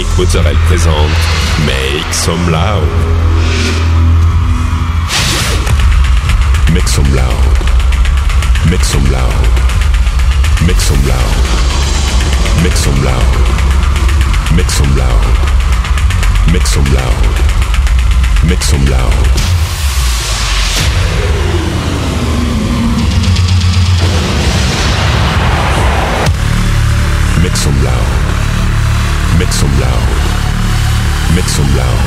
Nick 0.00 0.16
Mozzarella 0.16 0.58
présente 0.66 0.94
Make 1.66 2.14
Some 2.14 2.50
Loud. 2.50 2.88
Make 6.72 6.88
some 6.88 7.04
loud. 7.14 7.34
Make 8.70 8.82
some 8.82 9.04
loud. 9.12 9.30
Make 10.66 10.80
some 10.80 11.06
loud. 11.06 11.20
Make 12.62 12.78
some 12.78 13.04
loud. 13.04 13.20
Make 14.56 14.70
some 14.70 14.96
loud. 14.96 15.12
Make 16.50 16.66
some 16.66 16.94
loud. 16.94 17.12
Make 18.48 18.62
some 18.62 18.86
loud. 18.86 19.12
Make 27.42 27.54
some 27.54 27.84
loud. 27.84 28.09
Make 29.40 29.54
some 29.54 29.72
loud. 29.80 31.34
Make 31.34 31.48
some 31.48 31.64
loud. 31.74 32.04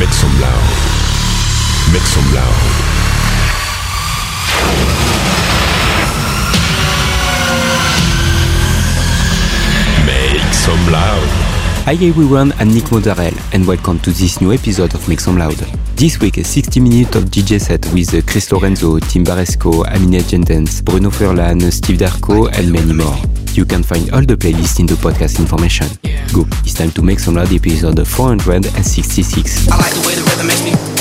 Make 0.00 0.08
some 0.08 0.40
loud. 0.40 0.68
Make 1.92 2.08
some 2.08 2.32
loud. 2.32 2.62
Make 10.06 10.54
some 10.54 10.90
loud. 10.90 11.28
Hi 11.84 11.92
everyone, 12.00 12.54
I'm 12.58 12.72
Nick 12.72 12.90
Mozzarella 12.90 13.38
and 13.52 13.66
welcome 13.66 13.98
to 14.00 14.10
this 14.10 14.40
new 14.40 14.54
episode 14.54 14.94
of 14.94 15.06
Make 15.10 15.20
Some 15.20 15.36
Loud. 15.36 15.56
This 15.94 16.18
week, 16.20 16.38
a 16.38 16.44
60 16.44 16.80
minutes 16.80 17.16
of 17.16 17.24
DJ 17.24 17.60
set 17.60 17.84
with 17.92 18.26
Chris 18.26 18.50
Lorenzo, 18.50 18.98
Tim 18.98 19.24
Baresco, 19.24 19.84
Aminé 19.84 20.26
Jendens, 20.26 20.80
Bruno 20.80 21.10
Furlan, 21.10 21.70
Steve 21.70 21.98
Darko 21.98 22.50
and 22.58 22.72
many 22.72 22.94
more. 22.94 23.37
You 23.58 23.64
can 23.64 23.82
find 23.82 24.08
all 24.12 24.22
the 24.22 24.36
playlists 24.36 24.78
in 24.78 24.86
the 24.86 24.94
podcast 24.94 25.40
information. 25.40 25.88
Go, 26.32 26.46
it's 26.62 26.74
time 26.74 26.92
to 26.92 27.02
Make 27.02 27.18
Some 27.18 27.34
Loud 27.34 27.52
episode 27.52 28.06
466. 28.06 29.68
I 29.68 29.76
like 29.76 29.92
the 29.94 30.06
way 30.06 30.14
the 30.14 30.22
rhythm 30.22 30.46
makes 30.46 30.62
me. 30.62 30.97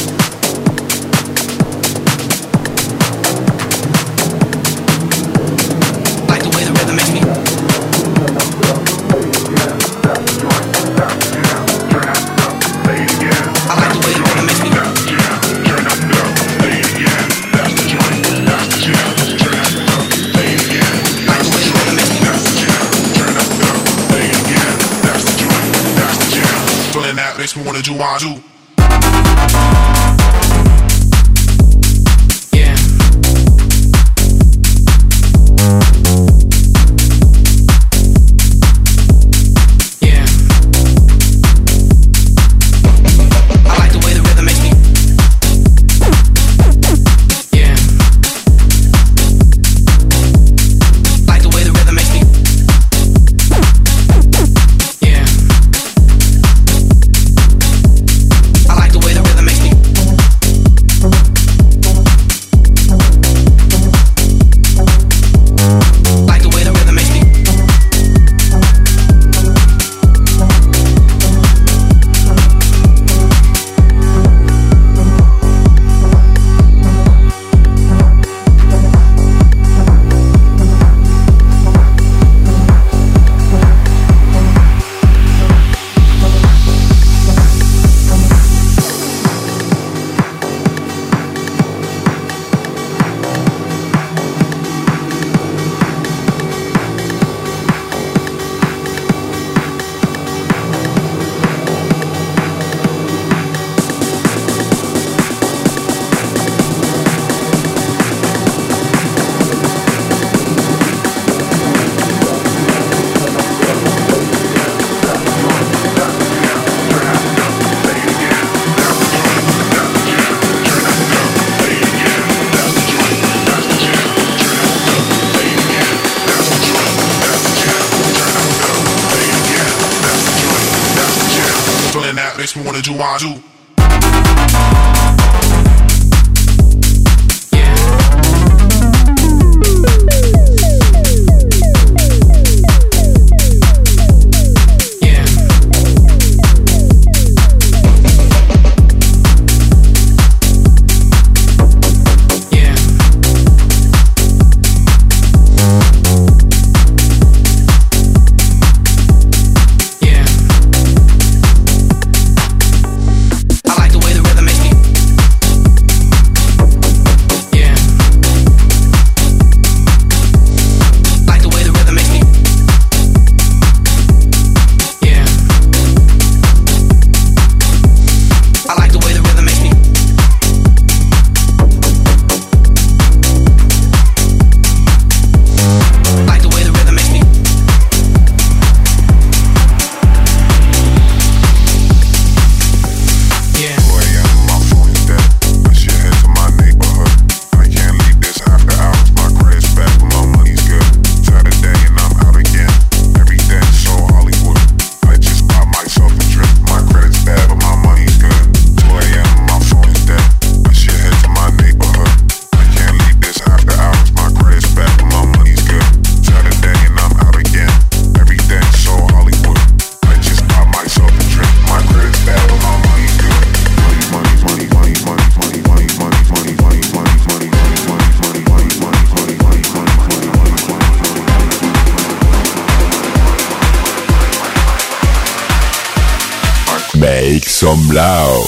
Loud. 237.97 238.46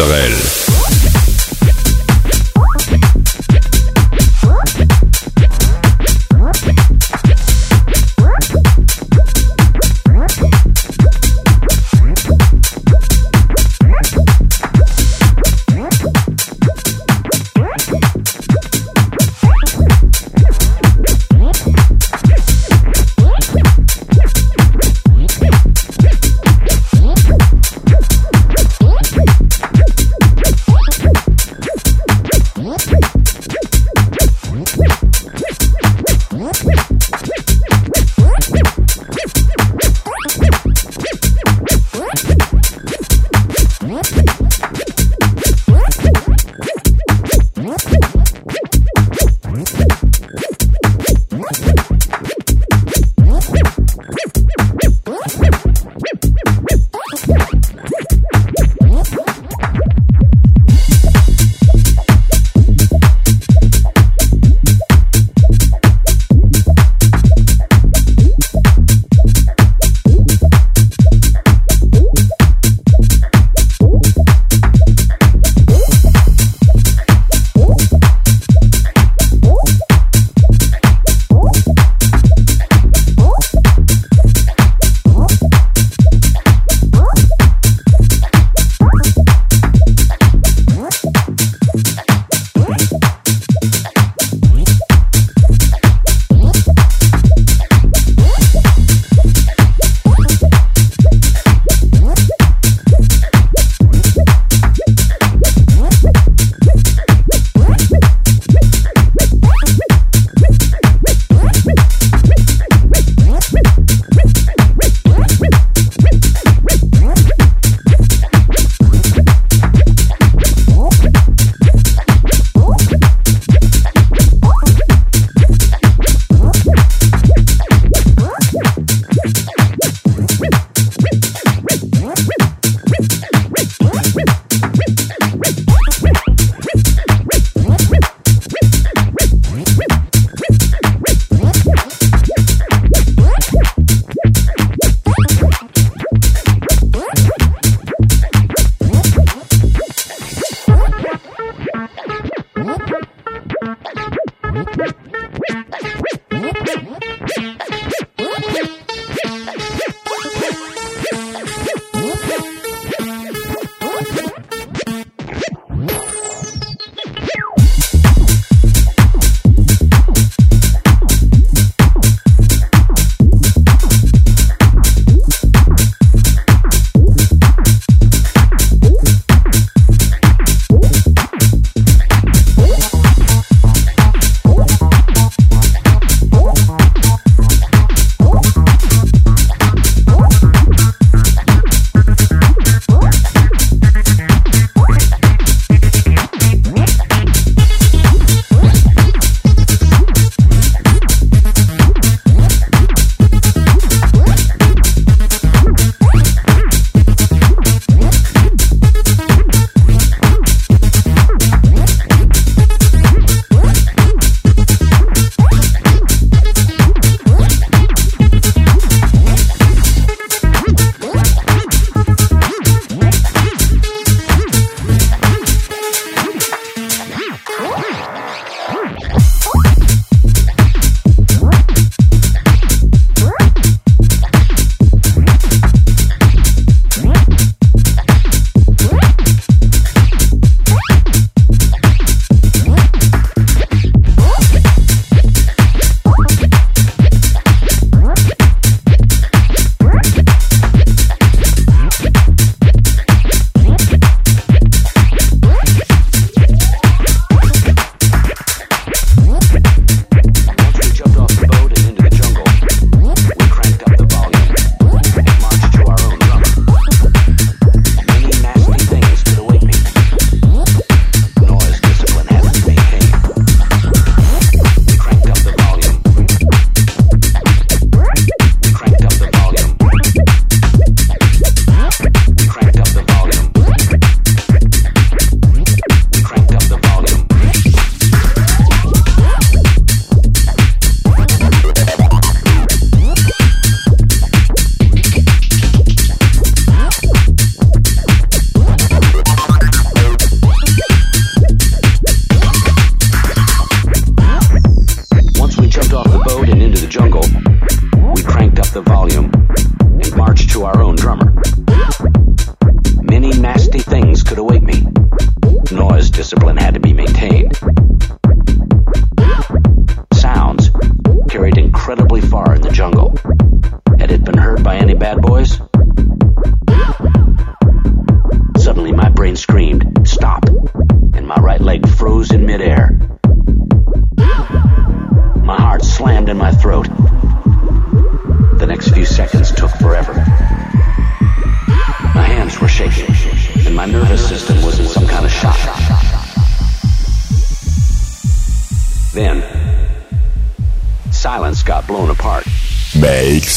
Israel. 0.00 0.47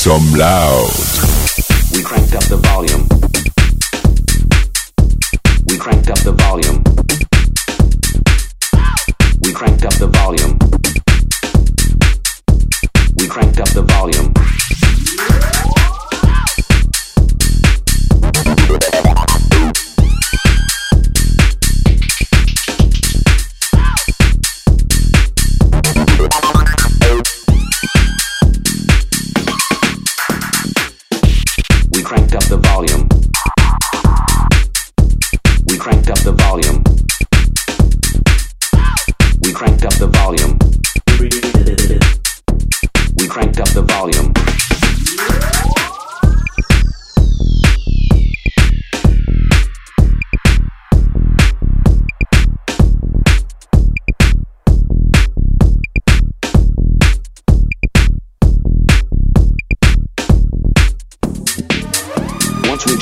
some 0.02 0.34
loud. 0.34 1.11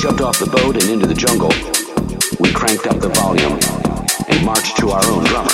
jumped 0.00 0.22
off 0.22 0.38
the 0.38 0.46
boat 0.46 0.80
and 0.80 0.90
into 0.90 1.06
the 1.06 1.12
jungle, 1.12 1.50
we 2.40 2.50
cranked 2.54 2.86
up 2.86 2.98
the 3.00 3.10
volume 3.20 3.52
and 4.28 4.46
marched 4.46 4.78
to 4.78 4.88
our 4.88 5.04
own 5.12 5.22
drummer. 5.24 5.52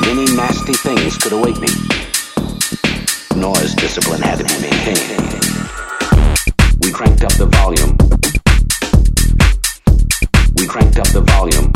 Many 0.00 0.26
nasty 0.34 0.72
things 0.72 1.16
could 1.16 1.32
await 1.32 1.56
me. 1.60 1.68
Noise 3.40 3.74
discipline 3.76 4.20
had 4.20 4.38
to 4.38 4.44
be 4.44 4.58
maintained. 4.58 5.30
We 6.82 6.90
cranked 6.90 7.22
up 7.22 7.32
the 7.34 7.46
volume. 7.46 7.96
We 10.56 10.66
cranked 10.66 10.98
up 10.98 11.06
the 11.10 11.20
volume. 11.20 11.69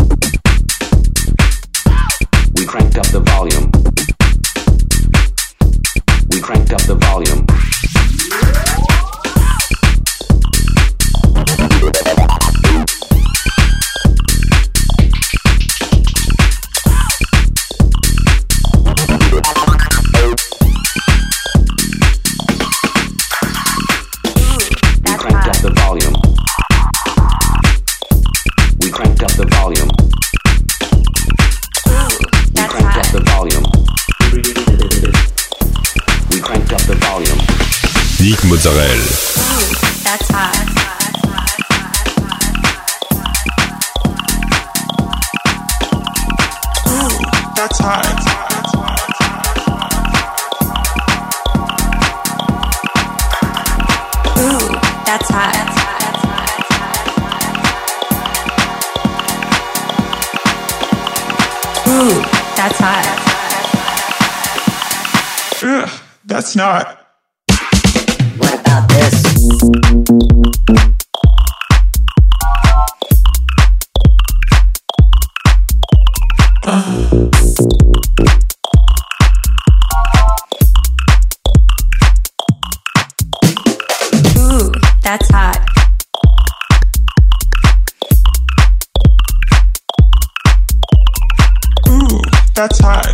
That's 92.55 92.79
hot. 92.79 93.05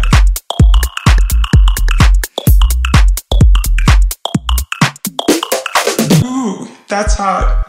Ooh, 6.23 6.69
that's 6.89 7.15
hot. 7.15 7.67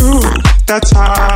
Ooh, 0.00 0.20
that's 0.68 0.92
hot. 0.92 1.35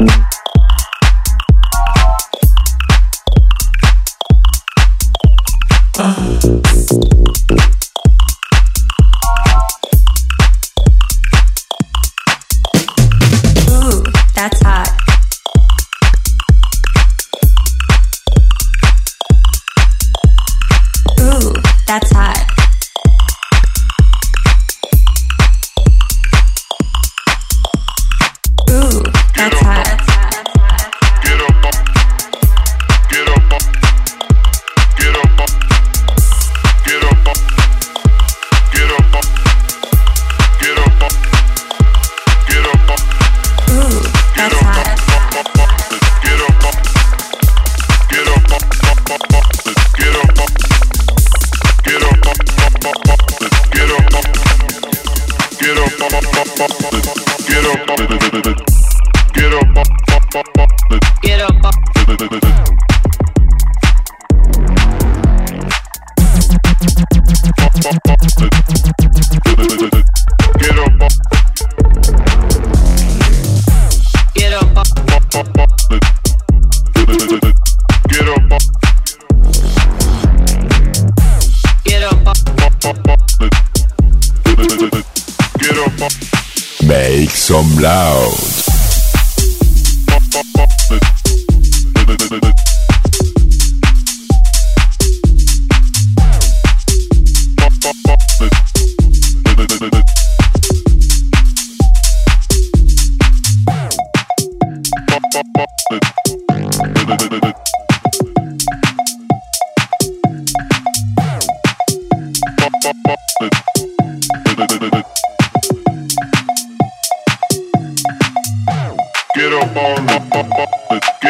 you 0.00 0.25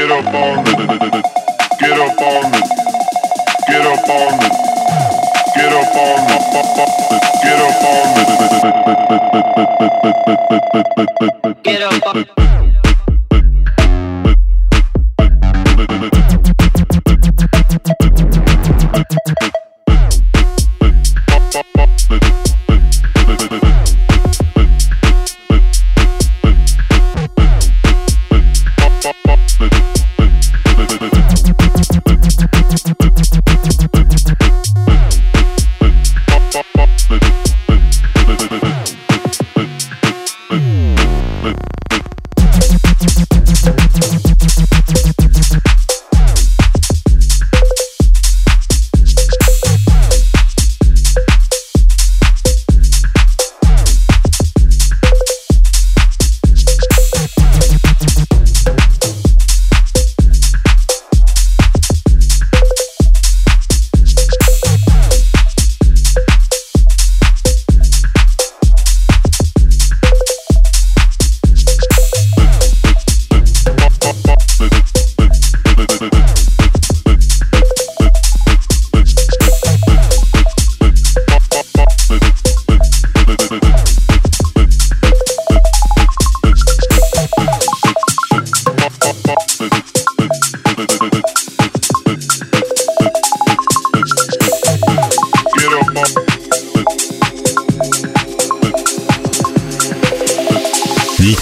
Get 0.07 0.25
up 0.25 0.35
on 0.35 0.59
it. 0.61 1.27
Get 1.81 1.99
up 1.99 2.21
on 2.21 2.55
it. 2.55 2.65
Get 3.67 3.87
up 3.87 4.09
on 4.09 4.35
it. 4.39 4.53
Get 5.57 5.73
up 5.73 5.97
on 5.97 7.13
it. 7.13 7.16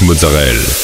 Mozzarella. 0.01 0.84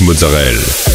Mozzarella. 0.00 0.85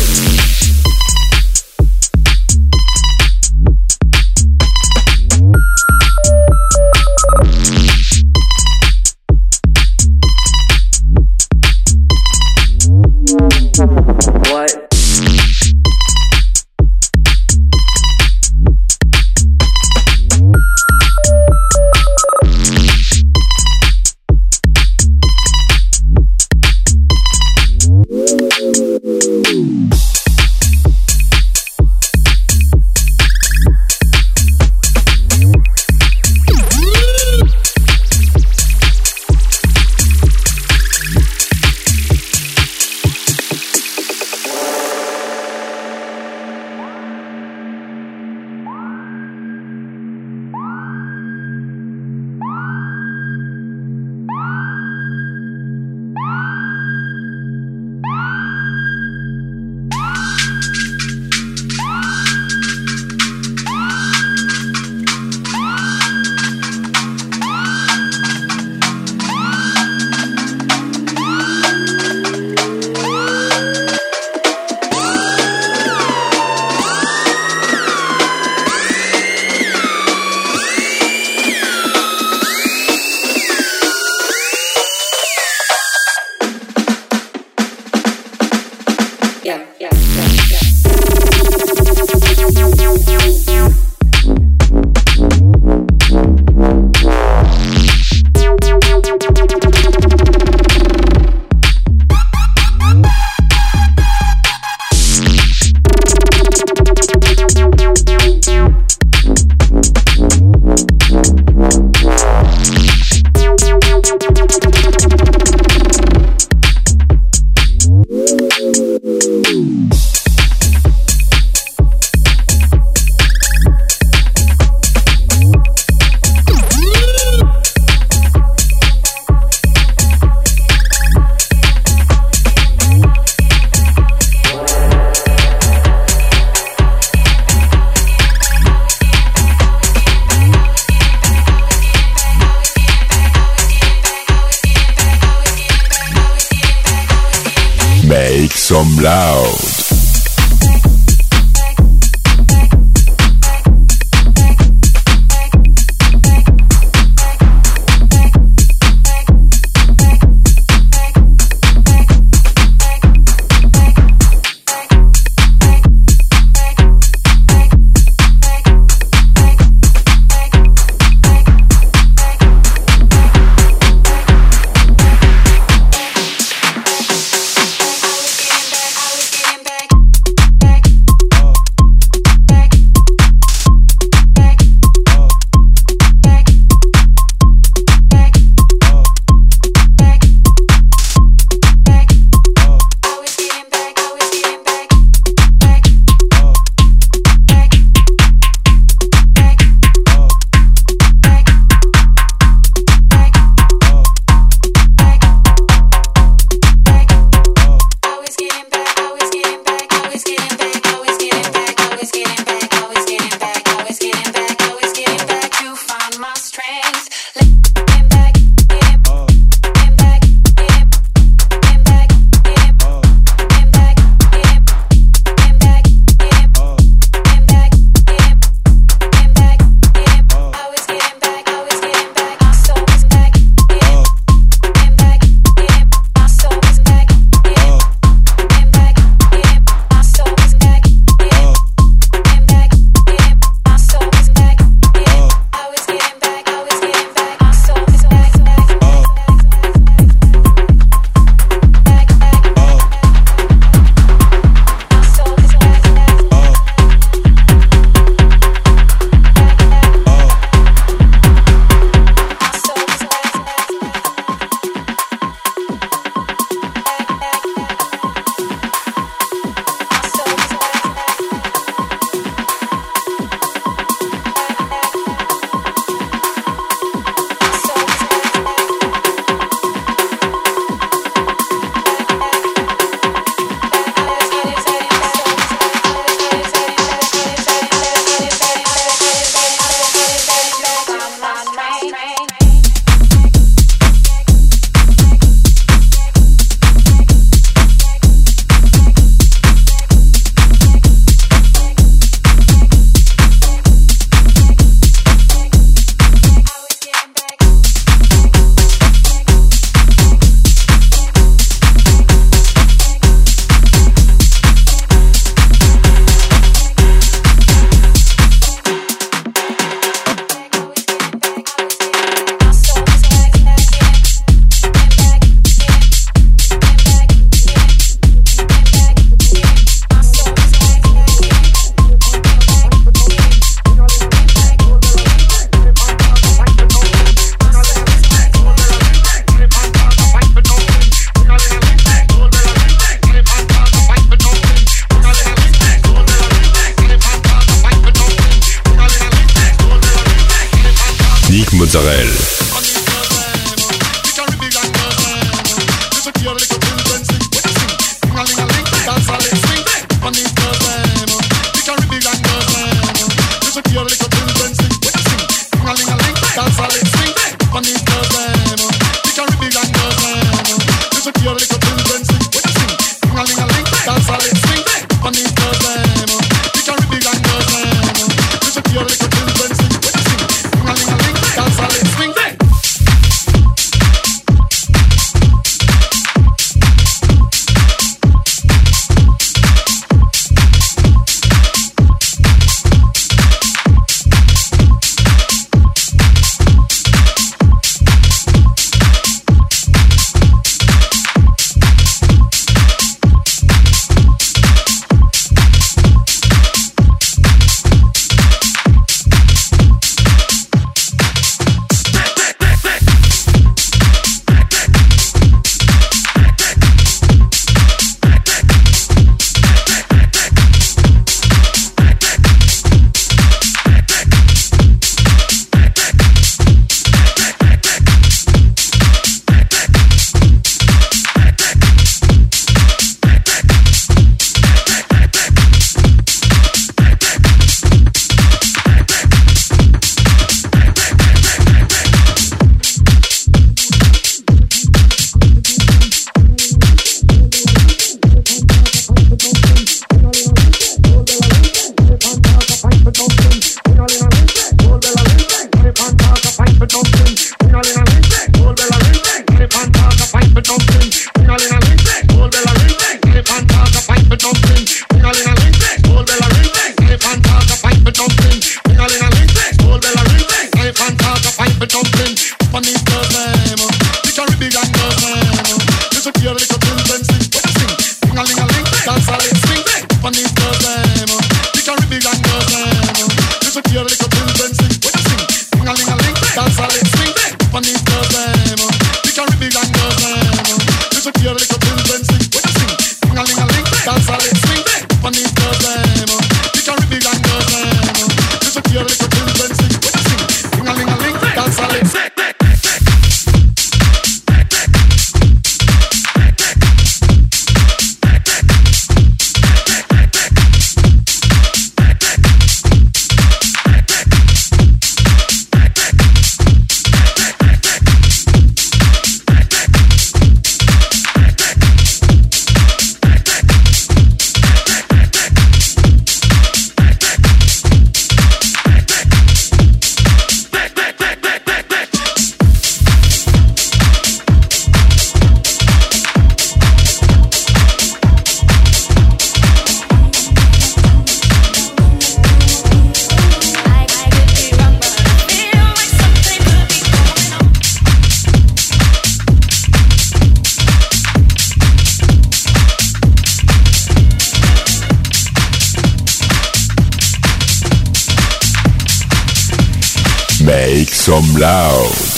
Some 561.01 561.41
loud. 561.41 562.10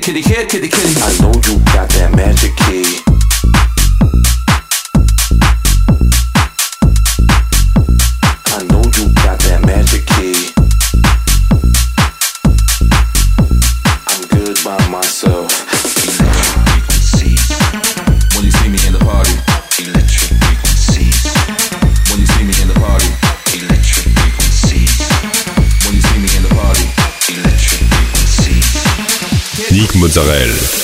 kitty, 0.00 0.22
kitty, 0.22 0.46
kitty, 0.46 0.68
kitty. 0.68 1.00
I 1.02 1.16
know 1.20 1.32
you 1.46 1.58
got 1.72 1.88
that 1.90 2.12
magic 2.16 2.56
key. 2.56 3.13
Mozzarella. 29.94 30.83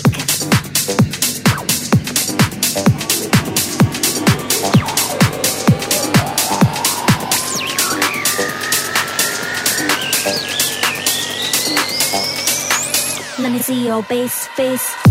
space, 14.11 14.49
space. 14.49 15.10